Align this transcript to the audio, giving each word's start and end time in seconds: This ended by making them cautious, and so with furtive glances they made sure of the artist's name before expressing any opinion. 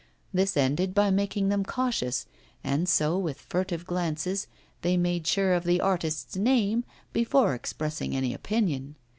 This 0.33 0.57
ended 0.57 0.95
by 0.95 1.11
making 1.11 1.49
them 1.49 1.63
cautious, 1.63 2.25
and 2.63 2.89
so 2.89 3.19
with 3.19 3.39
furtive 3.39 3.85
glances 3.85 4.47
they 4.81 4.97
made 4.97 5.27
sure 5.27 5.53
of 5.53 5.63
the 5.63 5.79
artist's 5.79 6.35
name 6.35 6.85
before 7.13 7.53
expressing 7.53 8.15
any 8.15 8.33
opinion. 8.33 8.95